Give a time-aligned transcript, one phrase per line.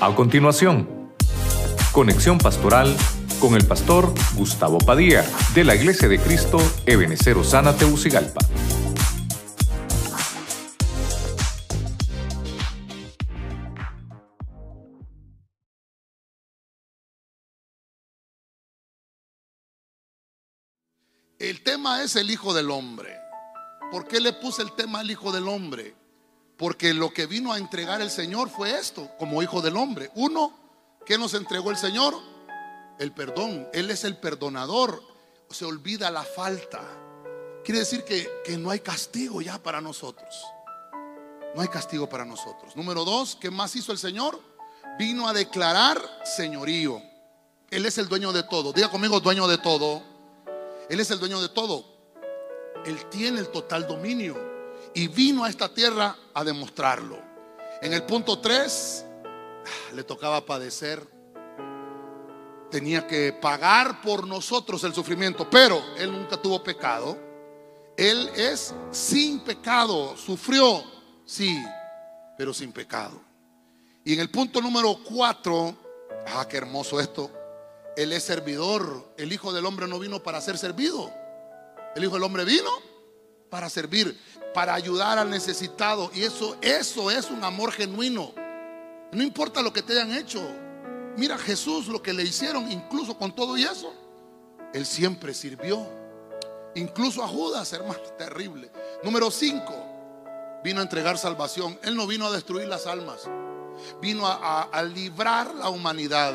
[0.00, 1.12] A continuación,
[1.90, 2.96] conexión pastoral
[3.40, 5.24] con el pastor Gustavo Padilla
[5.56, 8.38] de la Iglesia de Cristo Ebenecer Osana Teucigalpa.
[21.40, 23.16] El tema es el Hijo del Hombre.
[23.90, 25.96] ¿Por qué le puse el tema al Hijo del Hombre?
[26.58, 30.10] Porque lo que vino a entregar el Señor fue esto, como Hijo del Hombre.
[30.16, 30.52] Uno,
[31.06, 32.14] ¿qué nos entregó el Señor?
[32.98, 33.68] El perdón.
[33.72, 35.00] Él es el perdonador.
[35.48, 36.82] Se olvida la falta.
[37.64, 40.34] Quiere decir que, que no hay castigo ya para nosotros.
[41.54, 42.74] No hay castigo para nosotros.
[42.74, 44.40] Número dos, ¿qué más hizo el Señor?
[44.98, 47.00] Vino a declarar señorío.
[47.70, 48.72] Él es el dueño de todo.
[48.72, 50.02] Diga conmigo, dueño de todo.
[50.88, 51.84] Él es el dueño de todo.
[52.84, 54.47] Él tiene el total dominio
[54.98, 57.22] y vino a esta tierra a demostrarlo.
[57.80, 61.06] En el punto 3 ah, le tocaba padecer,
[62.68, 67.16] tenía que pagar por nosotros el sufrimiento, pero él nunca tuvo pecado.
[67.96, 70.82] Él es sin pecado, sufrió,
[71.24, 71.56] sí,
[72.36, 73.20] pero sin pecado.
[74.04, 75.76] Y en el punto número 4,
[76.26, 77.30] ah, qué hermoso esto,
[77.96, 79.14] él es servidor.
[79.16, 81.08] El Hijo del Hombre no vino para ser servido.
[81.94, 82.88] El Hijo del Hombre vino
[83.48, 84.18] para servir,
[84.58, 86.10] para ayudar al necesitado.
[86.12, 88.32] Y eso, eso es un amor genuino.
[89.12, 90.42] No importa lo que te hayan hecho.
[91.16, 93.94] Mira Jesús lo que le hicieron, incluso con todo y eso.
[94.74, 95.86] Él siempre sirvió.
[96.74, 98.72] Incluso a Judas, hermano, terrible.
[99.04, 101.78] Número 5, vino a entregar salvación.
[101.84, 103.30] Él no vino a destruir las almas.
[104.02, 106.34] Vino a, a librar la humanidad.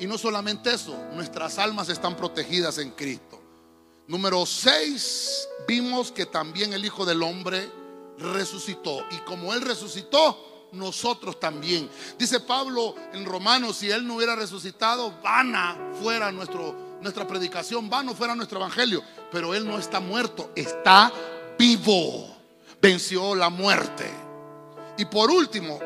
[0.00, 3.39] Y no solamente eso, nuestras almas están protegidas en Cristo.
[4.10, 7.70] Número 6, vimos que también el Hijo del Hombre
[8.18, 9.04] resucitó.
[9.12, 11.88] Y como Él resucitó, nosotros también.
[12.18, 18.34] Dice Pablo en Romanos, si Él no hubiera resucitado, vana fuera nuestra predicación, vano fuera
[18.34, 19.00] nuestro evangelio.
[19.30, 21.12] Pero Él no está muerto, está
[21.56, 22.36] vivo.
[22.82, 24.10] Venció la muerte.
[24.98, 25.78] Y por último,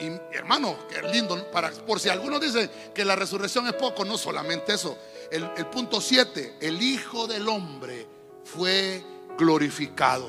[0.00, 4.16] y hermano, qué lindo, para, por si algunos dicen que la resurrección es poco, no
[4.16, 4.96] solamente eso.
[5.30, 8.06] El, punto 7, el Hijo del Hombre
[8.44, 9.04] fue
[9.38, 10.28] glorificado.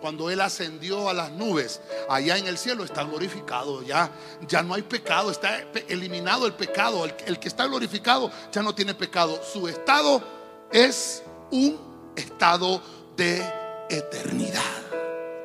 [0.00, 1.80] Cuando Él ascendió a las nubes,
[2.10, 3.82] allá en el cielo está glorificado.
[3.82, 4.10] Ya,
[4.46, 7.06] ya no hay pecado, está eliminado el pecado.
[7.06, 9.40] El que está glorificado ya no tiene pecado.
[9.50, 10.22] Su estado
[10.70, 12.82] es un estado
[13.16, 13.42] de
[13.88, 14.60] eternidad.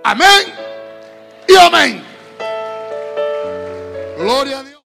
[0.03, 0.53] Amén
[1.47, 1.98] y amén.
[4.19, 4.78] Gloria a Dios.